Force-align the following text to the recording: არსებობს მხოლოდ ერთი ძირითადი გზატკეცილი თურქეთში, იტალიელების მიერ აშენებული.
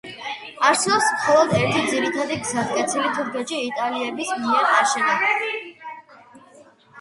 არსებობს 0.67 1.09
მხოლოდ 1.17 1.51
ერთი 1.57 1.83
ძირითადი 1.91 2.37
გზატკეცილი 2.45 3.11
თურქეთში, 3.19 3.61
იტალიელების 3.67 4.33
მიერ 4.47 4.67
აშენებული. 4.79 5.55